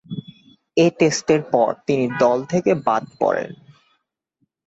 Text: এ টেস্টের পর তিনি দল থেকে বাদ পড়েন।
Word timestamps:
এ 0.77 0.85
টেস্টের 0.99 1.41
পর 1.53 1.69
তিনি 1.87 2.05
দল 2.21 2.39
থেকে 2.51 2.71
বাদ 2.85 3.03
পড়েন। 3.19 3.49